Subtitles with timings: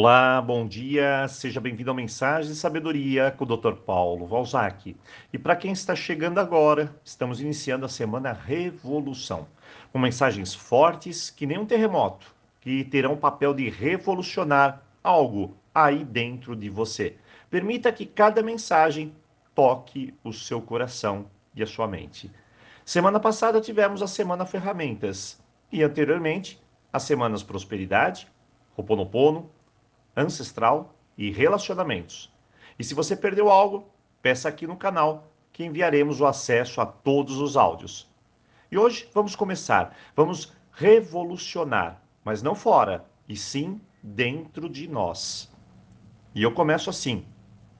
[0.00, 3.72] Olá, bom dia, seja bem-vindo ao Mensagem de Sabedoria com o Dr.
[3.84, 4.96] Paulo Valzac.
[5.32, 9.48] E para quem está chegando agora, estamos iniciando a semana Revolução,
[9.92, 16.04] com mensagens fortes que nem um terremoto, que terão o papel de revolucionar algo aí
[16.04, 17.16] dentro de você.
[17.50, 19.12] Permita que cada mensagem
[19.52, 21.26] toque o seu coração
[21.56, 22.30] e a sua mente.
[22.84, 25.42] Semana passada tivemos a semana Ferramentas
[25.72, 26.62] e anteriormente
[26.92, 28.28] as semanas Prosperidade,
[28.76, 29.50] Roponopono,
[30.18, 32.32] ancestral e relacionamentos.
[32.78, 33.88] E se você perdeu algo,
[34.20, 38.08] peça aqui no canal que enviaremos o acesso a todos os áudios.
[38.70, 45.50] E hoje vamos começar, vamos revolucionar, mas não fora, e sim dentro de nós.
[46.34, 47.24] E eu começo assim: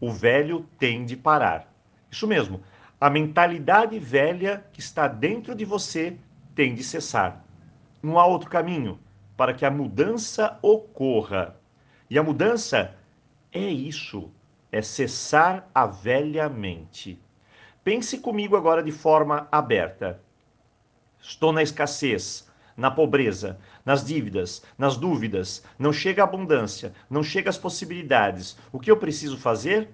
[0.00, 1.72] o velho tem de parar.
[2.10, 2.60] Isso mesmo,
[3.00, 6.16] a mentalidade velha que está dentro de você
[6.54, 7.44] tem de cessar.
[8.02, 8.98] Não há outro caminho
[9.36, 11.59] para que a mudança ocorra.
[12.10, 12.96] E a mudança
[13.52, 14.32] é isso,
[14.72, 17.22] é cessar a velha mente.
[17.84, 20.20] Pense comigo agora de forma aberta.
[21.20, 27.48] Estou na escassez, na pobreza, nas dívidas, nas dúvidas, não chega a abundância, não chega
[27.48, 28.58] as possibilidades.
[28.72, 29.90] O que eu preciso fazer?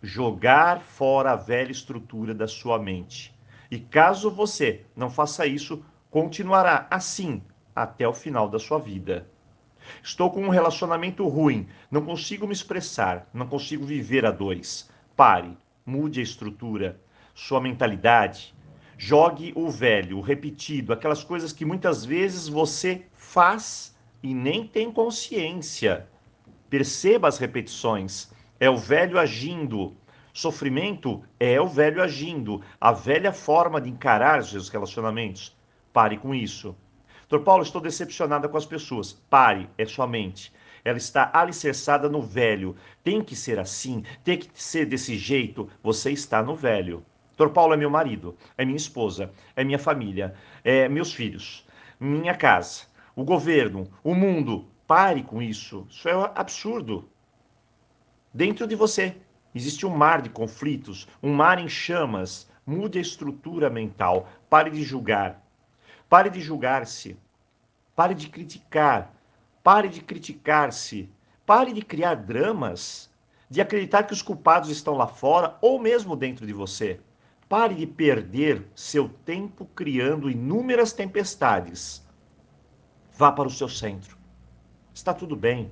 [0.00, 3.34] Jogar fora a velha estrutura da sua mente.
[3.72, 7.42] E caso você não faça isso, continuará assim
[7.74, 9.26] até o final da sua vida.
[10.02, 14.90] Estou com um relacionamento ruim, não consigo me expressar, não consigo viver a dois.
[15.16, 17.00] Pare, mude a estrutura,
[17.34, 18.54] sua mentalidade.
[18.96, 24.90] Jogue o velho, o repetido, aquelas coisas que muitas vezes você faz e nem tem
[24.90, 26.08] consciência.
[26.70, 28.32] Perceba as repetições.
[28.58, 29.96] É o velho agindo.
[30.32, 35.56] Sofrimento é o velho agindo, a velha forma de encarar os seus relacionamentos.
[35.92, 36.74] Pare com isso.
[37.28, 39.12] Doutor Paulo, estou decepcionada com as pessoas.
[39.12, 40.52] Pare, é sua mente.
[40.84, 42.76] Ela está alicerçada no velho.
[43.02, 45.68] Tem que ser assim, tem que ser desse jeito.
[45.82, 47.04] Você está no velho.
[47.36, 51.66] Doutor Paulo é meu marido, é minha esposa, é minha família, é meus filhos,
[51.98, 52.84] minha casa,
[53.16, 54.68] o governo, o mundo.
[54.86, 55.86] Pare com isso.
[55.90, 57.08] Isso é absurdo.
[58.32, 59.16] Dentro de você
[59.54, 62.48] existe um mar de conflitos, um mar em chamas.
[62.66, 64.28] Mude a estrutura mental.
[64.48, 65.43] Pare de julgar.
[66.08, 67.16] Pare de julgar-se.
[67.94, 69.14] Pare de criticar.
[69.62, 71.10] Pare de criticar-se.
[71.46, 73.10] Pare de criar dramas,
[73.50, 77.00] de acreditar que os culpados estão lá fora ou mesmo dentro de você.
[77.48, 82.02] Pare de perder seu tempo criando inúmeras tempestades.
[83.16, 84.16] Vá para o seu centro.
[84.94, 85.70] Está tudo bem.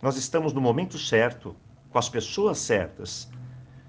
[0.00, 1.56] Nós estamos no momento certo,
[1.90, 3.28] com as pessoas certas.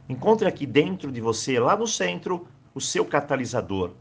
[0.10, 3.94] Encontre aqui dentro de você, lá no centro, o seu catalisador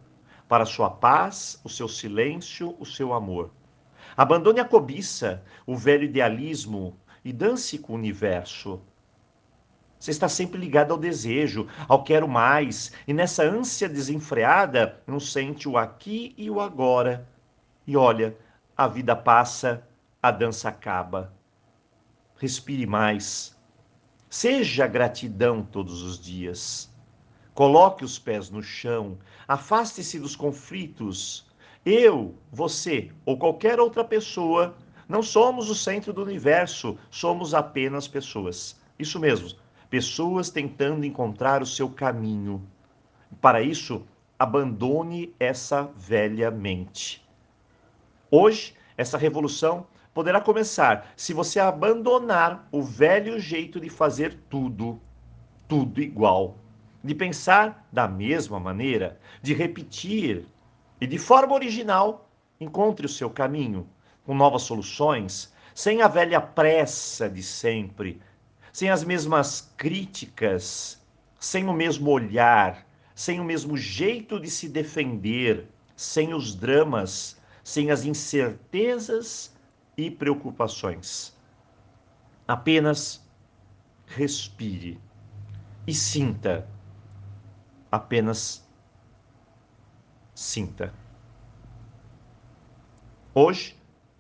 [0.49, 3.51] para sua paz, o seu silêncio, o seu amor.
[4.17, 8.81] Abandone a cobiça, o velho idealismo e dance com o universo.
[9.99, 15.69] Você está sempre ligado ao desejo, ao quero mais, e nessa ânsia desenfreada não sente
[15.69, 17.27] o aqui e o agora.
[17.87, 18.37] E olha,
[18.77, 19.87] a vida passa,
[20.23, 21.33] a dança acaba.
[22.37, 23.59] Respire mais.
[24.29, 26.94] Seja gratidão todos os dias.
[27.55, 29.17] Coloque os pés no chão,
[29.47, 31.47] afaste-se dos conflitos.
[31.87, 34.75] Eu, você ou qualquer outra pessoa
[35.09, 38.77] não somos o centro do universo, somos apenas pessoas.
[38.99, 39.57] Isso mesmo,
[39.89, 42.61] pessoas tentando encontrar o seu caminho.
[43.41, 44.05] Para isso,
[44.37, 47.25] abandone essa velha mente.
[48.33, 55.01] Hoje, essa revolução poderá começar se você abandonar o velho jeito de fazer tudo,
[55.69, 56.64] tudo igual
[57.05, 60.47] de pensar da mesma maneira, de repetir
[60.99, 63.87] e de forma original, encontre o seu caminho
[64.25, 68.23] com novas soluções, sem a velha pressa de sempre,
[68.73, 70.99] sem as mesmas críticas,
[71.39, 77.91] sem o mesmo olhar, sem o mesmo jeito de se defender, sem os dramas, sem
[77.91, 79.55] as incertezas
[79.95, 81.37] e preocupações.
[82.49, 83.23] Apenas
[84.07, 84.99] respire
[85.87, 86.67] e sinta
[87.95, 88.69] apenas
[90.35, 90.93] sinta.
[93.33, 93.77] Hoje,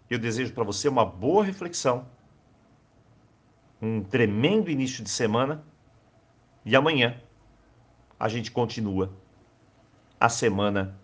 [0.08, 2.06] eu desejo para você uma boa reflexão,
[3.82, 5.64] um tremendo início de semana
[6.64, 7.20] e amanhã
[8.18, 9.12] a gente continua
[10.20, 10.96] a semana